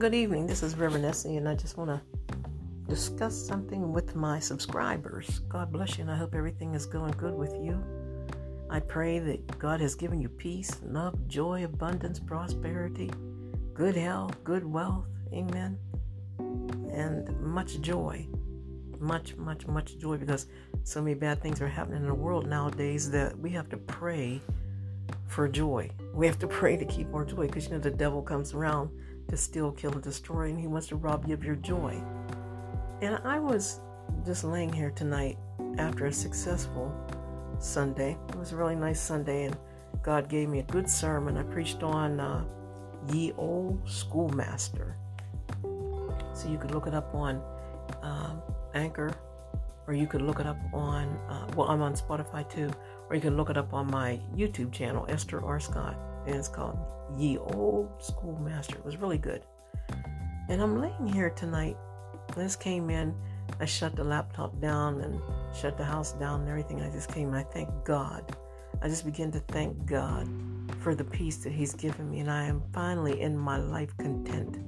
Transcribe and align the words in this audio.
good 0.00 0.14
evening. 0.14 0.46
This 0.46 0.62
is 0.62 0.78
Reverend 0.78 1.04
Essie, 1.04 1.36
and 1.36 1.46
I 1.46 1.54
just 1.54 1.76
want 1.76 1.90
to 1.90 2.38
discuss 2.88 3.36
something 3.36 3.92
with 3.92 4.16
my 4.16 4.38
subscribers. 4.38 5.40
God 5.40 5.70
bless 5.70 5.98
you, 5.98 6.02
and 6.04 6.10
I 6.10 6.16
hope 6.16 6.34
everything 6.34 6.74
is 6.74 6.86
going 6.86 7.12
good 7.18 7.34
with 7.34 7.52
you. 7.52 7.78
I 8.70 8.80
pray 8.80 9.18
that 9.18 9.58
God 9.58 9.78
has 9.82 9.94
given 9.94 10.18
you 10.18 10.30
peace, 10.30 10.80
love, 10.86 11.28
joy, 11.28 11.66
abundance, 11.66 12.18
prosperity, 12.18 13.10
good 13.74 13.94
health, 13.94 14.42
good 14.42 14.64
wealth. 14.64 15.04
Amen. 15.34 15.78
And 16.38 17.38
much 17.38 17.78
joy. 17.82 18.26
Much, 18.98 19.36
much, 19.36 19.66
much 19.66 19.98
joy 19.98 20.16
because 20.16 20.46
so 20.82 21.02
many 21.02 21.14
bad 21.14 21.42
things 21.42 21.60
are 21.60 21.68
happening 21.68 22.00
in 22.00 22.08
the 22.08 22.14
world 22.14 22.46
nowadays 22.46 23.10
that 23.10 23.38
we 23.38 23.50
have 23.50 23.68
to 23.68 23.76
pray 23.76 24.40
for 25.26 25.46
joy. 25.46 25.90
We 26.14 26.26
have 26.26 26.38
to 26.38 26.46
pray 26.60 26.78
to 26.78 26.86
keep 26.86 27.12
our 27.12 27.26
joy 27.26 27.48
because 27.48 27.66
you 27.66 27.72
know 27.72 27.80
the 27.80 27.90
devil 27.90 28.22
comes 28.22 28.54
around 28.54 28.88
to 29.30 29.36
steal, 29.36 29.72
kill, 29.72 29.92
and 29.92 30.02
destroy, 30.02 30.50
and 30.50 30.60
he 30.60 30.66
wants 30.66 30.88
to 30.88 30.96
rob 30.96 31.26
you 31.26 31.34
of 31.34 31.44
your 31.44 31.56
joy. 31.56 32.02
And 33.00 33.18
I 33.24 33.38
was 33.38 33.80
just 34.26 34.44
laying 34.44 34.72
here 34.72 34.90
tonight 34.90 35.38
after 35.78 36.06
a 36.06 36.12
successful 36.12 36.92
Sunday. 37.58 38.18
It 38.28 38.36
was 38.36 38.52
a 38.52 38.56
really 38.56 38.76
nice 38.76 39.00
Sunday, 39.00 39.44
and 39.44 39.56
God 40.02 40.28
gave 40.28 40.48
me 40.48 40.58
a 40.58 40.64
good 40.64 40.88
sermon. 40.88 41.36
I 41.36 41.44
preached 41.44 41.82
on 41.82 42.20
uh, 42.20 42.44
Ye 43.12 43.32
Old 43.38 43.80
Schoolmaster. 43.88 44.96
So 46.34 46.48
you 46.48 46.58
could 46.58 46.72
look 46.72 46.86
it 46.86 46.94
up 46.94 47.14
on 47.14 47.42
um, 48.02 48.42
Anchor, 48.74 49.12
or 49.86 49.94
you 49.94 50.06
could 50.06 50.22
look 50.22 50.40
it 50.40 50.46
up 50.46 50.58
on, 50.72 51.08
uh, 51.28 51.46
well, 51.56 51.68
I'm 51.68 51.82
on 51.82 51.94
Spotify 51.94 52.48
too, 52.48 52.70
or 53.08 53.14
you 53.14 53.20
can 53.20 53.36
look 53.36 53.50
it 53.50 53.56
up 53.56 53.72
on 53.72 53.90
my 53.90 54.20
YouTube 54.34 54.72
channel, 54.72 55.06
Esther 55.08 55.44
R. 55.44 55.60
Scott, 55.60 55.96
and 56.26 56.34
it's 56.34 56.48
called 56.48 56.78
Ye 57.16 57.38
Old 57.38 57.90
Schoolmaster. 57.98 58.76
It 58.76 58.84
was 58.84 58.96
really 58.96 59.18
good. 59.18 59.44
And 60.48 60.60
I'm 60.60 60.80
laying 60.80 61.06
here 61.06 61.30
tonight. 61.30 61.76
This 62.36 62.56
came 62.56 62.90
in. 62.90 63.14
I 63.58 63.64
shut 63.64 63.96
the 63.96 64.04
laptop 64.04 64.60
down 64.60 65.00
and 65.00 65.20
shut 65.54 65.76
the 65.76 65.84
house 65.84 66.12
down 66.12 66.40
and 66.40 66.48
everything. 66.48 66.80
I 66.80 66.90
just 66.90 67.12
came 67.12 67.32
I 67.34 67.42
thank 67.42 67.68
God. 67.84 68.36
I 68.82 68.88
just 68.88 69.04
began 69.04 69.30
to 69.32 69.40
thank 69.40 69.86
God 69.86 70.28
for 70.80 70.94
the 70.94 71.04
peace 71.04 71.38
that 71.38 71.52
He's 71.52 71.74
given 71.74 72.10
me. 72.10 72.20
And 72.20 72.30
I 72.30 72.44
am 72.44 72.62
finally 72.72 73.20
in 73.20 73.36
my 73.36 73.58
life 73.58 73.96
content. 73.98 74.58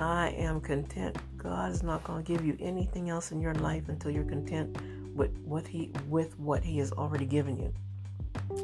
I 0.00 0.30
am 0.30 0.60
content. 0.60 1.16
God 1.36 1.72
is 1.72 1.82
not 1.82 2.04
going 2.04 2.22
to 2.22 2.32
give 2.32 2.44
you 2.44 2.56
anything 2.60 3.08
else 3.08 3.32
in 3.32 3.40
your 3.40 3.54
life 3.54 3.88
until 3.88 4.10
you're 4.10 4.24
content 4.24 4.76
with 5.14 5.36
what 5.38 5.66
he 5.66 5.90
with 6.08 6.38
what 6.38 6.62
he 6.62 6.78
has 6.78 6.92
already 6.92 7.24
given 7.24 7.56
you. 7.56 7.72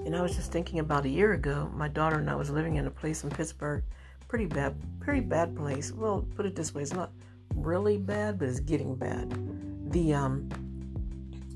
And 0.04 0.16
I 0.16 0.22
was 0.22 0.34
just 0.34 0.52
thinking 0.52 0.78
about 0.78 1.04
a 1.04 1.08
year 1.08 1.32
ago, 1.32 1.70
my 1.74 1.88
daughter 1.88 2.18
and 2.18 2.28
I 2.28 2.34
was 2.34 2.50
living 2.50 2.76
in 2.76 2.86
a 2.86 2.90
place 2.90 3.24
in 3.24 3.30
Pittsburgh, 3.30 3.84
pretty 4.28 4.46
bad, 4.46 4.74
pretty 5.00 5.20
bad 5.20 5.56
place. 5.56 5.92
Well, 5.92 6.26
put 6.34 6.46
it 6.46 6.56
this 6.56 6.74
way, 6.74 6.82
it's 6.82 6.92
not 6.92 7.10
really 7.54 7.98
bad, 7.98 8.38
but 8.38 8.48
it's 8.48 8.60
getting 8.60 8.94
bad. 8.94 9.30
The 9.92 10.14
um, 10.14 10.48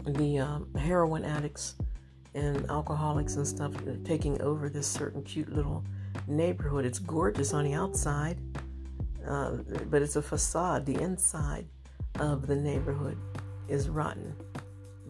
the 0.06 0.39
um, 0.39 0.69
heroin 0.77 1.25
addicts 1.25 1.75
and 2.34 2.69
alcoholics 2.70 3.37
and 3.37 3.47
stuff 3.47 3.75
are 3.87 3.97
taking 4.05 4.41
over 4.43 4.69
this 4.69 4.87
certain 4.87 5.23
cute 5.23 5.53
little 5.53 5.84
neighborhood. 6.27 6.84
It's 6.84 6.98
gorgeous 6.98 7.53
on 7.53 7.65
the 7.65 7.73
outside, 7.73 8.39
uh, 9.27 9.56
but 9.91 10.03
it's 10.03 10.17
a 10.17 10.23
facade. 10.23 10.87
The 10.87 11.00
inside 11.00 11.67
of 12.21 12.47
the 12.47 12.55
neighborhood 12.55 13.19
is 13.69 13.89
rotten 13.89 14.34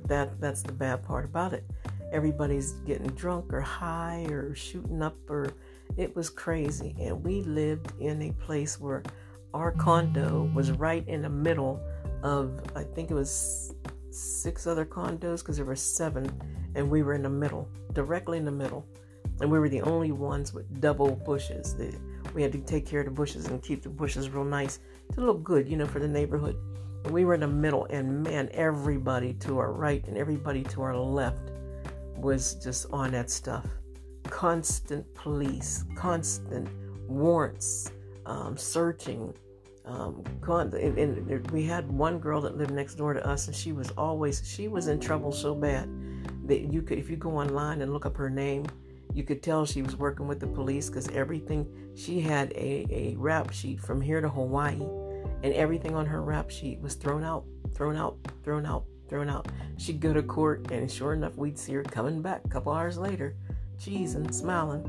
that 0.08 0.40
that's 0.40 0.62
the 0.62 0.72
bad 0.72 1.02
part 1.02 1.24
about 1.24 1.52
it. 1.52 1.64
Everybody's 2.16 2.72
getting 2.86 3.08
drunk 3.08 3.52
or 3.52 3.60
high 3.60 4.24
or 4.30 4.54
shooting 4.54 5.02
up 5.02 5.18
or 5.28 5.52
it 5.98 6.16
was 6.16 6.30
crazy. 6.30 6.96
And 6.98 7.22
we 7.22 7.42
lived 7.42 7.92
in 8.00 8.22
a 8.22 8.32
place 8.32 8.80
where 8.80 9.02
our 9.52 9.70
condo 9.72 10.50
was 10.54 10.70
right 10.70 11.06
in 11.06 11.20
the 11.20 11.28
middle 11.28 11.78
of 12.22 12.58
I 12.74 12.84
think 12.84 13.10
it 13.10 13.14
was 13.14 13.74
six 14.10 14.66
other 14.66 14.86
condos 14.86 15.40
because 15.40 15.58
there 15.58 15.66
were 15.66 15.76
seven 15.76 16.24
and 16.74 16.90
we 16.90 17.02
were 17.02 17.12
in 17.12 17.22
the 17.22 17.28
middle, 17.28 17.68
directly 17.92 18.38
in 18.38 18.46
the 18.46 18.50
middle. 18.50 18.86
And 19.42 19.50
we 19.50 19.58
were 19.58 19.68
the 19.68 19.82
only 19.82 20.12
ones 20.12 20.54
with 20.54 20.80
double 20.80 21.16
bushes. 21.16 21.76
We 22.32 22.40
had 22.40 22.52
to 22.52 22.60
take 22.60 22.86
care 22.86 23.00
of 23.00 23.06
the 23.06 23.12
bushes 23.12 23.48
and 23.48 23.62
keep 23.62 23.82
the 23.82 23.90
bushes 23.90 24.30
real 24.30 24.44
nice 24.44 24.78
to 25.12 25.20
look 25.20 25.44
good, 25.44 25.68
you 25.68 25.76
know, 25.76 25.86
for 25.86 25.98
the 25.98 26.08
neighborhood. 26.08 26.56
We 27.10 27.26
were 27.26 27.34
in 27.34 27.40
the 27.40 27.46
middle, 27.46 27.86
and 27.90 28.22
man, 28.22 28.48
everybody 28.52 29.34
to 29.34 29.58
our 29.58 29.72
right 29.72 30.02
and 30.08 30.16
everybody 30.16 30.62
to 30.64 30.80
our 30.80 30.96
left 30.96 31.50
was 32.18 32.54
just 32.54 32.86
on 32.92 33.12
that 33.12 33.30
stuff. 33.30 33.66
Constant 34.24 35.12
police, 35.14 35.84
constant 35.96 36.68
warrants, 37.08 37.90
um, 38.24 38.56
searching. 38.56 39.34
Um, 39.84 40.24
and, 40.48 40.74
and 40.74 41.50
we 41.52 41.64
had 41.64 41.90
one 41.90 42.18
girl 42.18 42.40
that 42.40 42.56
lived 42.56 42.72
next 42.72 42.96
door 42.96 43.14
to 43.14 43.24
us, 43.24 43.46
and 43.46 43.54
she 43.54 43.72
was 43.72 43.90
always 43.92 44.42
she 44.44 44.66
was 44.66 44.88
in 44.88 44.98
trouble 44.98 45.30
so 45.30 45.54
bad 45.54 45.88
that 46.46 46.72
you 46.72 46.82
could, 46.82 46.98
if 46.98 47.08
you 47.08 47.16
go 47.16 47.38
online 47.38 47.82
and 47.82 47.92
look 47.92 48.06
up 48.06 48.16
her 48.16 48.30
name, 48.30 48.66
you 49.14 49.22
could 49.22 49.42
tell 49.42 49.64
she 49.64 49.82
was 49.82 49.96
working 49.96 50.26
with 50.26 50.40
the 50.40 50.46
police 50.46 50.88
because 50.88 51.08
everything 51.08 51.66
she 51.94 52.20
had 52.20 52.52
a, 52.52 52.86
a 52.90 53.14
rap 53.16 53.52
sheet 53.52 53.80
from 53.80 54.00
here 54.00 54.20
to 54.20 54.28
Hawaii 54.28 54.80
and 55.42 55.54
everything 55.54 55.94
on 55.94 56.06
her 56.06 56.22
rap 56.22 56.50
sheet 56.50 56.80
was 56.80 56.94
thrown 56.94 57.24
out, 57.24 57.44
thrown 57.74 57.96
out, 57.96 58.18
thrown 58.42 58.66
out, 58.66 58.84
thrown 59.08 59.28
out. 59.28 59.48
She'd 59.78 60.00
go 60.00 60.12
to 60.12 60.22
court, 60.22 60.70
and 60.70 60.90
sure 60.90 61.12
enough, 61.12 61.36
we'd 61.36 61.58
see 61.58 61.72
her 61.74 61.82
coming 61.82 62.22
back 62.22 62.42
a 62.44 62.48
couple 62.48 62.72
hours 62.72 62.98
later, 62.98 63.36
cheesing, 63.78 64.32
smiling. 64.32 64.84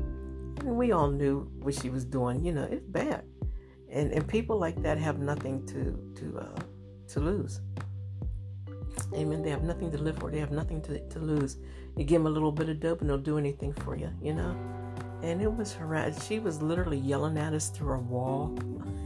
And 0.60 0.76
we 0.76 0.92
all 0.92 1.08
knew 1.08 1.50
what 1.60 1.74
she 1.74 1.90
was 1.90 2.04
doing. 2.04 2.44
You 2.44 2.52
know, 2.52 2.64
it's 2.64 2.86
bad. 2.86 3.24
And 3.90 4.12
and 4.12 4.26
people 4.26 4.58
like 4.58 4.82
that 4.82 4.98
have 4.98 5.18
nothing 5.18 5.64
to 5.66 5.96
to 6.20 6.38
uh, 6.38 6.60
to 7.08 7.20
lose. 7.20 7.60
Amen. 9.14 9.42
They 9.42 9.50
have 9.50 9.62
nothing 9.62 9.90
to 9.92 9.98
live 9.98 10.18
for. 10.18 10.30
They 10.30 10.40
have 10.40 10.50
nothing 10.50 10.82
to, 10.82 10.98
to 11.08 11.18
lose. 11.18 11.56
You 11.96 12.04
give 12.04 12.20
them 12.20 12.26
a 12.26 12.30
little 12.30 12.52
bit 12.52 12.68
of 12.68 12.80
dope, 12.80 13.00
and 13.00 13.08
they'll 13.08 13.18
do 13.18 13.38
anything 13.38 13.72
for 13.72 13.96
you. 13.96 14.10
You 14.20 14.34
know. 14.34 14.77
And 15.22 15.42
it 15.42 15.52
was 15.52 15.72
her. 15.74 16.12
She 16.26 16.38
was 16.38 16.62
literally 16.62 16.98
yelling 16.98 17.36
at 17.38 17.52
us 17.52 17.70
through 17.70 17.94
a 17.94 17.98
wall. 17.98 18.56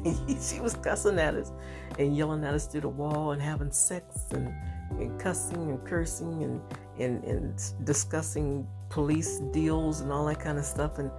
she 0.40 0.60
was 0.60 0.74
cussing 0.74 1.18
at 1.18 1.34
us 1.34 1.52
and 1.98 2.16
yelling 2.16 2.44
at 2.44 2.54
us 2.54 2.66
through 2.66 2.82
the 2.82 2.88
wall 2.88 3.32
and 3.32 3.40
having 3.40 3.70
sex 3.70 4.26
and, 4.32 4.52
and 4.90 5.18
cussing 5.18 5.70
and 5.70 5.84
cursing 5.84 6.42
and, 6.42 6.60
and, 6.98 7.24
and 7.24 7.62
discussing 7.84 8.66
police 8.90 9.38
deals 9.52 10.00
and 10.00 10.12
all 10.12 10.26
that 10.26 10.40
kind 10.40 10.58
of 10.58 10.64
stuff. 10.64 10.98
And 10.98 11.10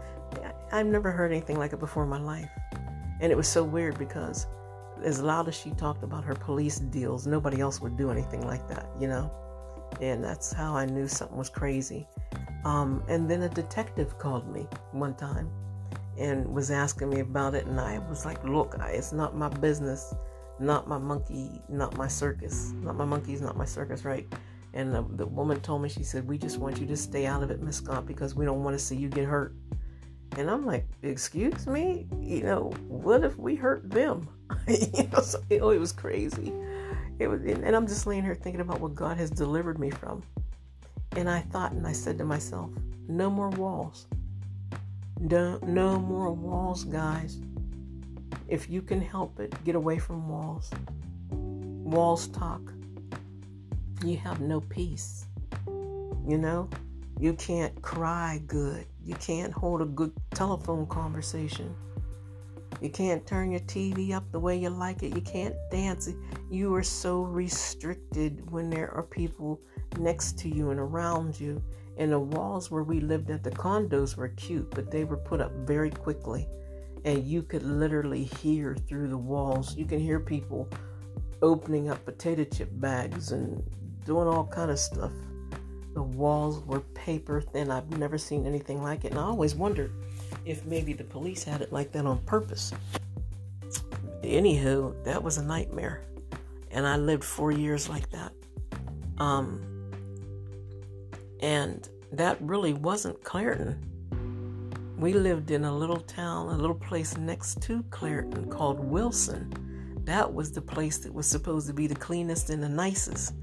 I've 0.72 0.86
never 0.86 1.12
heard 1.12 1.32
anything 1.32 1.58
like 1.58 1.74
it 1.74 1.80
before 1.80 2.04
in 2.04 2.10
my 2.10 2.22
life. 2.22 2.50
And 3.20 3.32
it 3.32 3.36
was 3.36 3.48
so 3.48 3.64
weird 3.64 3.98
because 3.98 4.48
as 5.04 5.22
loud 5.22 5.48
as 5.48 5.56
she 5.56 5.72
talked 5.72 6.04
about 6.04 6.24
her 6.24 6.36
police 6.36 6.80
deals, 6.80 7.26
nobody 7.26 7.62
else 7.62 7.82
would 7.82 7.98
do 7.98 8.12
anything 8.12 8.46
like 8.46 8.68
that, 8.70 8.90
you 9.00 9.08
know? 9.08 9.32
And 10.02 10.24
that's 10.24 10.52
how 10.52 10.76
I 10.76 10.86
knew 10.86 11.08
something 11.08 11.38
was 11.38 11.50
crazy. 11.50 12.08
Um, 12.66 13.04
and 13.08 13.30
then 13.30 13.44
a 13.44 13.50
detective 13.50 14.18
called 14.18 14.48
me 14.54 14.68
one 14.92 15.16
time 15.16 15.50
and 16.18 16.48
was 16.48 16.72
asking 16.72 17.10
me 17.10 17.20
about 17.20 17.56
it. 17.56 17.66
And 17.66 17.80
I 17.80 18.00
was 18.00 18.26
like, 18.26 18.44
look, 18.44 18.76
it's 18.80 19.12
not 19.12 19.36
my 19.36 19.50
business, 19.50 20.14
not 20.60 20.88
my 20.88 20.98
monkey, 20.98 21.62
not 21.68 21.98
my 21.98 22.08
circus, 22.08 22.72
not 22.82 22.96
my 22.96 23.06
monkeys, 23.06 23.42
not 23.42 23.58
my 23.58 23.66
circus, 23.66 24.06
right? 24.06 24.32
And 24.74 24.94
the, 24.94 25.06
the 25.16 25.26
woman 25.26 25.60
told 25.62 25.82
me, 25.82 25.90
she 25.90 26.04
said, 26.04 26.28
we 26.28 26.38
just 26.38 26.58
want 26.58 26.80
you 26.80 26.88
to 26.88 26.98
stay 26.98 27.26
out 27.26 27.44
of 27.44 27.52
it, 27.52 27.62
Miss 27.62 27.78
Scott, 27.78 28.06
because 28.06 28.34
we 28.34 28.46
don't 28.46 28.64
want 28.64 28.78
to 28.78 28.84
see 28.84 28.96
you 28.96 29.10
get 29.10 29.26
hurt. 29.26 29.54
And 30.36 30.50
I'm 30.50 30.66
like, 30.66 30.88
excuse 31.04 31.68
me? 31.68 32.08
You 32.20 32.44
know, 32.44 32.74
what 32.88 33.24
if 33.24 33.38
we 33.38 33.56
hurt 33.56 33.88
them? 33.90 34.28
you 34.68 35.10
know, 35.12 35.22
so, 35.22 35.40
oh, 35.62 35.70
it 35.70 35.80
was 35.80 35.92
crazy. 35.92 36.52
It 37.20 37.28
was, 37.28 37.42
and 37.44 37.76
I'm 37.76 37.86
just 37.86 38.08
laying 38.08 38.24
here 38.24 38.34
thinking 38.34 38.62
about 38.62 38.80
what 38.80 38.96
God 38.96 39.18
has 39.18 39.30
delivered 39.30 39.78
me 39.78 39.92
from. 39.92 40.24
And 41.16 41.30
I 41.30 41.42
thought 41.42 41.72
and 41.72 41.86
I 41.86 41.92
said 41.92 42.18
to 42.18 42.26
myself, 42.26 42.72
no 43.08 43.30
more 43.30 43.50
walls. 43.50 44.08
No, 45.20 45.60
no 45.64 46.00
more 46.00 46.34
walls, 46.34 46.84
guys. 46.84 47.40
If 48.48 48.70
you 48.70 48.82
can 48.82 49.02
help 49.02 49.40
it, 49.40 49.56
get 49.64 49.76
away 49.76 50.00
from 50.00 50.28
walls. 50.28 50.70
Walls 51.30 52.28
talk. 52.28 52.62
You 54.04 54.18
have 54.18 54.42
no 54.42 54.60
peace. 54.62 55.26
You 55.68 56.38
know, 56.38 56.70
you 57.20 57.34
can't 57.34 57.80
cry 57.82 58.42
good. 58.48 58.86
You 59.06 59.16
can't 59.16 59.54
hold 59.54 59.82
a 59.82 59.86
good 59.86 60.12
telephone 60.32 60.88
conversation. 60.88 61.76
You 62.82 62.90
can't 62.90 63.26
turn 63.26 63.52
your 63.52 63.62
TV 63.62 64.12
up 64.14 64.30
the 64.32 64.40
way 64.40 64.58
you 64.58 64.70
like 64.70 65.04
it. 65.04 65.16
You 65.16 65.22
can't 65.22 65.56
dance. 65.72 66.10
You 66.54 66.76
are 66.76 66.84
so 66.84 67.24
restricted 67.24 68.52
when 68.52 68.70
there 68.70 68.94
are 68.94 69.02
people 69.02 69.60
next 69.98 70.38
to 70.38 70.48
you 70.48 70.70
and 70.70 70.80
around 70.80 71.40
you. 71.40 71.64
And 71.98 72.12
the 72.12 72.20
walls 72.20 72.70
where 72.70 72.84
we 72.84 73.00
lived 73.00 73.32
at 73.32 73.44
the 73.44 73.50
condos 73.50 74.16
were 74.16 74.28
cute, 74.28 74.70
but 74.70 74.92
they 74.92 75.04
were 75.04 75.18
put 75.18 75.42
up 75.42 75.52
very 75.66 75.90
quickly. 75.90 76.48
And 77.06 77.24
you 77.24 77.42
could 77.42 77.64
literally 77.64 78.26
hear 78.26 78.76
through 78.76 79.08
the 79.08 79.18
walls. 79.18 79.76
You 79.76 79.86
can 79.86 80.00
hear 80.00 80.20
people 80.20 80.70
opening 81.42 81.90
up 81.90 82.06
potato 82.06 82.44
chip 82.44 82.70
bags 82.74 83.32
and 83.32 83.64
doing 84.06 84.28
all 84.28 84.46
kind 84.46 84.70
of 84.70 84.78
stuff. 84.78 85.12
The 85.96 86.04
walls 86.04 86.64
were 86.66 86.82
paper 86.94 87.42
thin. 87.42 87.72
I've 87.72 87.98
never 87.98 88.20
seen 88.20 88.46
anything 88.46 88.84
like 88.84 89.06
it. 89.06 89.14
And 89.14 89.20
I 89.20 89.24
always 89.24 89.56
wondered 89.56 89.92
if 90.46 90.68
maybe 90.68 90.94
the 90.94 91.04
police 91.04 91.44
had 91.44 91.62
it 91.62 91.74
like 91.74 91.92
that 91.94 92.06
on 92.06 92.20
purpose. 92.20 92.72
anywho, 94.22 95.04
that 95.04 95.24
was 95.24 95.40
a 95.40 95.44
nightmare. 95.44 96.04
And 96.74 96.86
I 96.86 96.98
lived 96.98 97.24
four 97.24 97.52
years 97.52 97.88
like 97.88 98.10
that. 98.10 98.34
Um, 99.20 99.62
and 101.40 101.88
that 102.12 102.38
really 102.42 102.74
wasn't 102.74 103.24
Clairton. 103.24 103.80
We 104.98 105.14
lived 105.14 105.52
in 105.52 105.66
a 105.66 105.76
little 105.76 106.00
town, 106.00 106.48
a 106.48 106.58
little 106.58 106.76
place 106.76 107.18
next 107.18 107.62
to 107.64 107.84
Clairton 107.90 108.50
called 108.50 108.80
Wilson. 108.80 109.54
That 110.06 110.34
was 110.34 110.52
the 110.52 110.62
place 110.62 110.98
that 111.00 111.14
was 111.14 111.28
supposed 111.28 111.68
to 111.68 111.74
be 111.74 111.88
the 111.88 111.96
cleanest 111.96 112.50
and 112.50 112.62
the 112.62 112.70
nicest. 112.70 113.34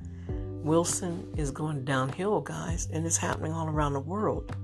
Wilson 0.63 1.33
is 1.37 1.51
going 1.51 1.85
downhill, 1.85 2.41
guys, 2.41 2.89
and 2.93 3.07
it's 3.07 3.17
happening 3.17 3.53
all 3.53 3.69
around 3.69 3.95
the 3.95 4.01
world. 4.01 4.55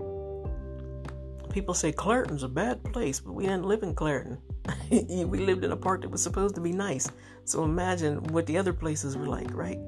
People 1.51 1.75
say 1.75 1.91
Clairton's 1.91 2.43
a 2.43 2.49
bad 2.49 2.83
place, 2.93 3.19
but 3.19 3.33
we 3.33 3.45
didn't 3.45 3.65
live 3.65 3.83
in 3.83 3.95
Clairton. 3.95 4.39
we 4.91 5.39
lived 5.39 5.65
in 5.65 5.73
a 5.73 5.77
park 5.77 6.03
that 6.03 6.11
was 6.11 6.23
supposed 6.23 6.55
to 6.57 6.61
be 6.61 6.73
nice. 6.73 7.11
So 7.45 7.65
imagine 7.65 8.23
what 8.25 8.47
the 8.47 8.59
other 8.59 8.73
places 8.73 9.17
were 9.17 9.27
like, 9.27 9.53
right? 9.55 9.79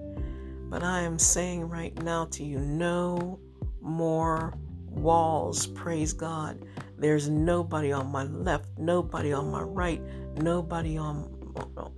But 0.70 0.82
I 0.82 1.00
am 1.00 1.18
saying 1.18 1.68
right 1.68 1.94
now 2.02 2.26
to 2.26 2.44
you 2.44 2.58
no 2.58 3.40
more 3.80 4.54
walls. 4.90 5.66
Praise 5.68 6.12
God. 6.12 6.64
There's 6.98 7.28
nobody 7.28 7.92
on 7.92 8.08
my 8.08 8.24
left, 8.24 8.66
nobody 8.76 9.32
on 9.32 9.50
my 9.50 9.62
right, 9.62 10.02
nobody 10.36 10.98
on 10.98 11.34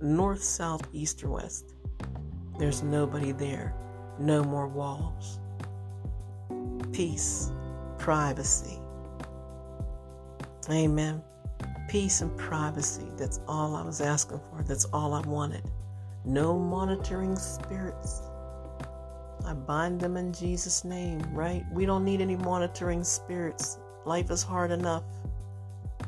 north, 0.01 0.43
south, 0.43 0.87
east, 0.93 1.23
or 1.23 1.29
west. 1.29 1.73
There's 2.59 2.83
nobody 2.83 3.31
there. 3.31 3.73
No 4.19 4.43
more 4.43 4.67
walls. 4.67 5.39
Peace, 6.91 7.51
privacy. 7.97 8.79
Amen. 10.69 11.23
Peace 11.87 12.21
and 12.21 12.35
privacy. 12.37 13.07
That's 13.17 13.39
all 13.47 13.75
I 13.75 13.83
was 13.83 14.01
asking 14.01 14.39
for. 14.49 14.63
That's 14.63 14.85
all 14.85 15.13
I 15.13 15.21
wanted. 15.21 15.63
No 16.25 16.57
monitoring 16.57 17.35
spirits. 17.35 18.21
I 19.45 19.53
bind 19.53 19.99
them 19.99 20.17
in 20.17 20.31
Jesus' 20.31 20.85
name, 20.85 21.21
right? 21.33 21.65
We 21.71 21.85
don't 21.85 22.05
need 22.05 22.21
any 22.21 22.35
monitoring 22.35 23.03
spirits. 23.03 23.79
Life 24.05 24.29
is 24.29 24.43
hard 24.43 24.71
enough. 24.71 25.03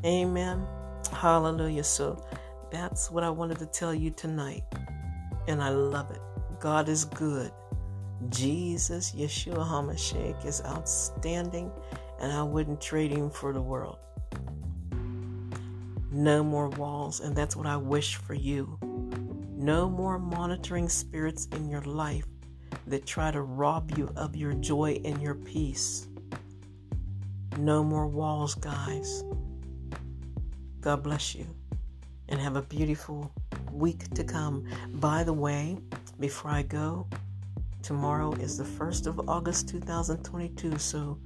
Amen. 0.05 0.65
Hallelujah. 1.11 1.83
So 1.83 2.23
that's 2.71 3.09
what 3.09 3.23
I 3.23 3.29
wanted 3.29 3.59
to 3.59 3.65
tell 3.65 3.93
you 3.93 4.11
tonight. 4.11 4.63
And 5.47 5.61
I 5.61 5.69
love 5.69 6.11
it. 6.11 6.21
God 6.59 6.87
is 6.89 7.05
good. 7.05 7.51
Jesus, 8.29 9.11
Yeshua 9.11 9.67
HaMashiach, 9.67 10.45
is 10.45 10.61
outstanding, 10.65 11.71
and 12.21 12.31
I 12.31 12.43
wouldn't 12.43 12.79
trade 12.79 13.11
him 13.11 13.29
for 13.29 13.51
the 13.51 13.61
world. 13.61 13.97
No 16.13 16.43
more 16.43 16.69
walls, 16.69 17.21
and 17.21 17.35
that's 17.35 17.55
what 17.55 17.65
I 17.65 17.75
wish 17.75 18.17
for 18.17 18.35
you. 18.35 18.77
No 19.55 19.89
more 19.89 20.19
monitoring 20.19 20.87
spirits 20.87 21.47
in 21.53 21.69
your 21.69 21.81
life 21.81 22.27
that 22.85 23.07
try 23.07 23.31
to 23.31 23.41
rob 23.41 23.97
you 23.97 24.11
of 24.15 24.35
your 24.35 24.53
joy 24.53 25.01
and 25.03 25.19
your 25.19 25.33
peace. 25.33 26.07
No 27.57 27.83
more 27.83 28.05
walls, 28.05 28.53
guys. 28.53 29.23
God 30.81 31.01
bless 31.01 31.33
you 31.33 31.47
and 32.29 32.39
have 32.39 32.57
a 32.57 32.61
beautiful 32.61 33.31
week 33.71 34.13
to 34.13 34.23
come. 34.23 34.67
By 34.91 35.23
the 35.23 35.33
way, 35.33 35.79
before 36.19 36.51
I 36.51 36.61
go, 36.61 37.07
tomorrow 37.81 38.33
is 38.33 38.59
the 38.59 38.63
1st 38.63 39.07
of 39.07 39.29
August 39.29 39.67
2022. 39.67 40.77
So 40.77 41.17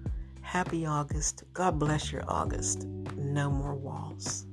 happy 0.41 0.85
August. 0.85 1.43
God 1.53 1.77
bless 1.77 2.09
your 2.09 2.23
August. 2.29 2.85
No 3.17 3.51
more 3.51 3.75
walls. 3.75 4.46